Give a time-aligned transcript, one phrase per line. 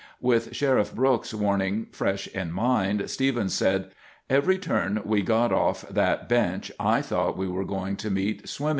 [0.19, 3.83] With Sheriff Brooks's warning fresh in mind, Stevens says,
[4.31, 8.65] "Every turn we got off that bench, I thought we were going to meet swimming
[8.65, 8.69] water."